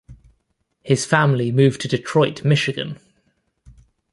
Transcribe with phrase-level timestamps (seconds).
[0.81, 2.97] His family moved to Detroit, Michigan.